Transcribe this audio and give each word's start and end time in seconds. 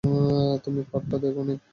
তুমি 0.63 0.81
ফাঁদটা 0.89 1.17
দেখোনি? 1.23 1.53